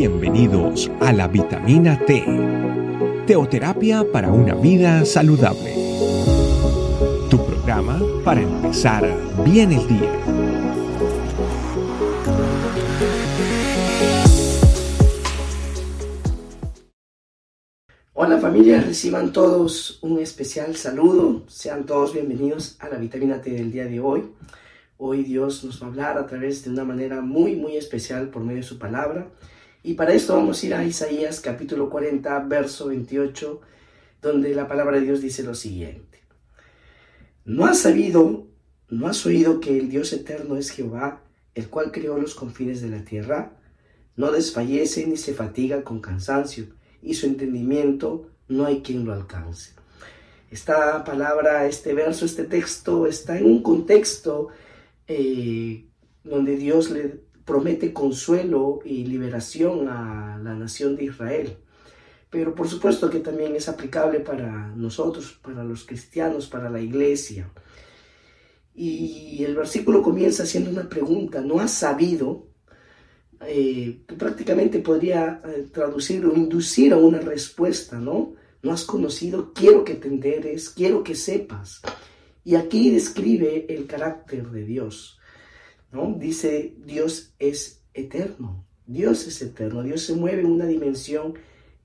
[0.00, 2.24] Bienvenidos a la vitamina T,
[3.26, 5.74] teoterapia para una vida saludable.
[7.28, 9.04] Tu programa para empezar
[9.44, 10.10] bien el día.
[18.14, 21.44] Hola familia, reciban todos un especial saludo.
[21.46, 24.30] Sean todos bienvenidos a la vitamina T del día de hoy.
[24.96, 28.42] Hoy Dios nos va a hablar a través de una manera muy, muy especial por
[28.42, 29.28] medio de su palabra.
[29.82, 33.62] Y para esto vamos a ir a Isaías capítulo 40, verso 28,
[34.20, 36.18] donde la palabra de Dios dice lo siguiente.
[37.46, 38.46] ¿No has sabido,
[38.90, 41.22] no has oído que el Dios eterno es Jehová,
[41.54, 43.56] el cual creó los confines de la tierra?
[44.16, 46.66] No desfallece ni se fatiga con cansancio,
[47.02, 49.72] y su entendimiento no hay quien lo alcance.
[50.50, 54.48] Esta palabra, este verso, este texto está en un contexto
[55.06, 55.86] eh,
[56.22, 61.56] donde Dios le promete consuelo y liberación a la nación de Israel.
[62.30, 67.50] Pero por supuesto que también es aplicable para nosotros, para los cristianos, para la iglesia.
[68.72, 72.46] Y el versículo comienza haciendo una pregunta, ¿no has sabido?
[73.44, 78.34] Eh, prácticamente podría eh, traducir o inducir a una respuesta, ¿no?
[78.62, 81.82] No has conocido, quiero que te enteres, quiero que sepas.
[82.44, 85.19] Y aquí describe el carácter de Dios.
[85.92, 86.14] ¿No?
[86.18, 88.64] Dice, Dios es eterno.
[88.86, 89.82] Dios es eterno.
[89.82, 91.34] Dios se mueve en una dimensión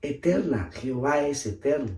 [0.02, 0.70] eterna.
[0.72, 1.96] Jehová es eterno.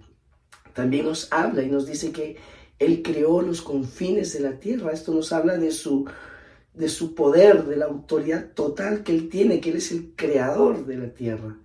[0.74, 2.36] También nos habla y nos dice que
[2.78, 4.92] Él creó los confines de la tierra.
[4.92, 6.06] Esto nos habla de su,
[6.74, 10.86] de su poder, de la autoridad total que Él tiene, que Él es el creador
[10.86, 11.58] de la tierra.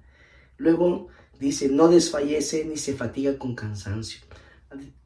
[0.58, 4.22] Luego dice, no desfallece ni se fatiga con cansancio.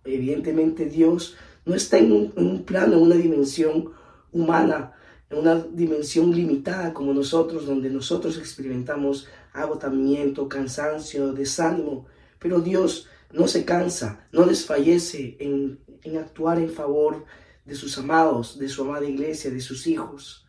[0.06, 3.92] Evidentemente Dios no está en un, plano, en una dimensión
[4.32, 4.94] humana,
[5.30, 12.06] en una dimensión limitada como nosotros, donde nosotros experimentamos agotamiento, cansancio, desánimo,
[12.40, 17.26] pero Dios no se cansa, no desfallece en, en actuar en favor
[17.66, 20.46] de sus amados, de su amada iglesia, de sus hijos.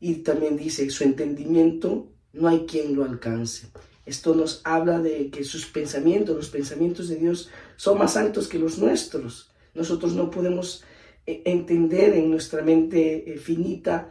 [0.00, 3.68] Y también dice, su entendimiento no hay quien lo alcance.
[4.04, 8.58] Esto nos habla de que sus pensamientos, los pensamientos de Dios, son más altos que
[8.58, 9.50] los nuestros.
[9.74, 10.84] Nosotros no podemos
[11.26, 14.08] entender en nuestra mente eh, finita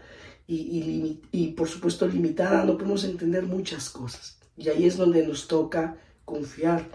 [0.47, 4.37] y, por supuesto limitada, no podemos entender muchas cosas.
[4.57, 6.87] Y ahí es donde nos toca confiar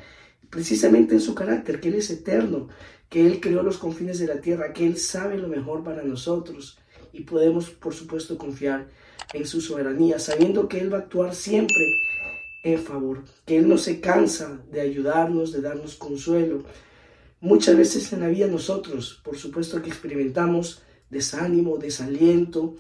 [0.51, 2.69] precisamente en su carácter, que Él es eterno,
[3.09, 6.79] que Él creó los confines de la tierra, que Él sabe lo mejor para nosotros
[7.13, 8.89] y podemos por supuesto confiar
[9.33, 12.01] en su soberanía, sabiendo que Él va a actuar siempre
[12.63, 16.63] en favor, que Él no se cansa de ayudarnos, de darnos consuelo,
[17.43, 22.77] Muchas veces en la vida nosotros, por supuesto que experimentamos desánimo, desaliento,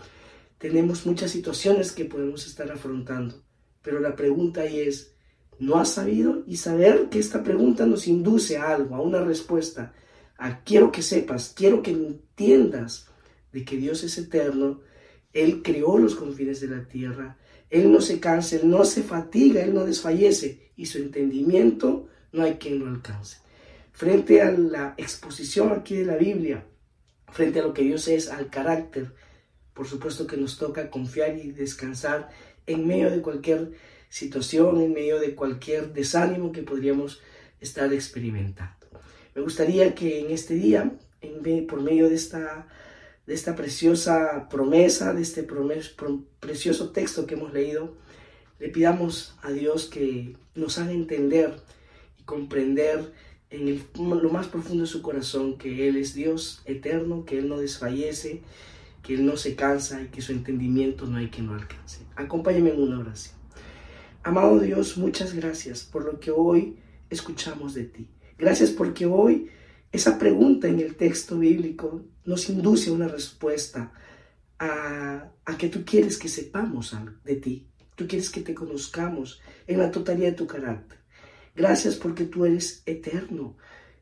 [0.58, 3.42] tenemos muchas situaciones que podemos estar afrontando,
[3.80, 5.14] pero la pregunta ahí es,
[5.58, 6.42] ¿no has sabido?
[6.46, 9.94] Y saber que esta pregunta nos induce a algo, a una respuesta,
[10.36, 13.08] a quiero que sepas, quiero que entiendas
[13.52, 14.82] de que Dios es eterno,
[15.32, 17.38] Él creó los confines de la tierra,
[17.70, 22.42] Él no se cansa, Él no se fatiga, Él no desfallece y su entendimiento no
[22.42, 23.38] hay quien lo alcance
[23.92, 26.64] frente a la exposición aquí de la Biblia,
[27.32, 29.12] frente a lo que Dios es, al carácter,
[29.74, 32.28] por supuesto que nos toca confiar y descansar
[32.66, 33.72] en medio de cualquier
[34.08, 37.20] situación, en medio de cualquier desánimo que podríamos
[37.60, 38.86] estar experimentando.
[39.34, 42.66] Me gustaría que en este día, en, por medio de esta,
[43.26, 45.46] de esta preciosa promesa, de este
[46.40, 47.96] precioso texto que hemos leído,
[48.58, 51.54] le pidamos a Dios que nos haga entender
[52.18, 53.12] y comprender
[53.50, 57.58] en lo más profundo de su corazón que Él es Dios eterno, que Él no
[57.58, 58.42] desfallece,
[59.02, 62.00] que Él no se cansa y que su entendimiento no hay quien lo alcance.
[62.14, 63.34] Acompáñame en una oración.
[64.22, 66.76] Amado Dios, muchas gracias por lo que hoy
[67.08, 68.08] escuchamos de ti.
[68.38, 69.50] Gracias porque hoy
[69.90, 73.92] esa pregunta en el texto bíblico nos induce a una respuesta
[74.58, 77.66] a, a que tú quieres que sepamos de ti.
[77.96, 80.99] Tú quieres que te conozcamos en la totalidad de tu carácter.
[81.60, 83.54] Gracias porque tú eres eterno,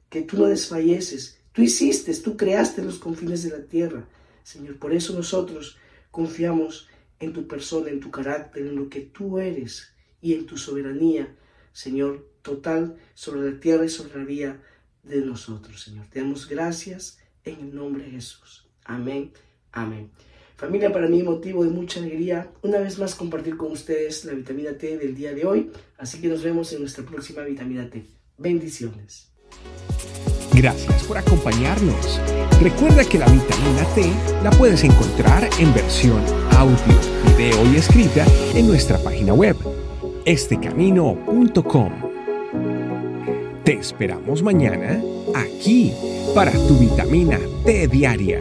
[0.08, 1.40] que tú no desfalleces.
[1.52, 4.08] Tú hiciste, tú creaste los confines de la tierra.
[4.44, 5.76] Señor, por eso nosotros
[6.12, 6.88] confiamos
[7.18, 11.34] en tu persona, en tu carácter, en lo que tú eres y en tu soberanía,
[11.72, 14.62] Señor, total sobre la tierra y sobre la vida
[15.02, 16.06] de nosotros, Señor.
[16.06, 18.68] Te damos gracias en el nombre de Jesús.
[18.84, 19.32] Amén.
[19.72, 20.12] Amén.
[20.58, 24.72] Familia, para mí motivo de mucha alegría una vez más compartir con ustedes la vitamina
[24.72, 25.70] T del día de hoy.
[25.96, 28.04] Así que nos vemos en nuestra próxima vitamina T.
[28.36, 29.30] Bendiciones.
[30.52, 32.20] Gracias por acompañarnos.
[32.60, 34.12] Recuerda que la vitamina T
[34.42, 36.20] la puedes encontrar en versión
[36.50, 36.76] audio,
[37.24, 38.26] video y escrita
[38.56, 39.54] en nuestra página web
[40.24, 41.92] estecamino.com.
[43.62, 45.00] Te esperamos mañana
[45.36, 45.92] aquí
[46.34, 48.40] para tu vitamina T diaria.